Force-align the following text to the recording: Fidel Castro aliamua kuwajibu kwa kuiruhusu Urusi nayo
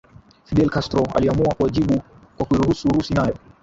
Fidel 0.45 0.69
Castro 0.71 1.03
aliamua 1.15 1.53
kuwajibu 1.53 2.01
kwa 2.37 2.45
kuiruhusu 2.45 2.87
Urusi 2.87 3.13
nayo 3.13 3.35